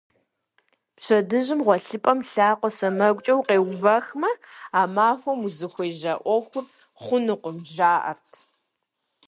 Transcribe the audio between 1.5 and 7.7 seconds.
гъуэлъыпӀэм лъакъуэ сэмэгумкӀэ укъеувэхмэ, а махуэм узыхуежьэ Ӏуэхур хъунукъым,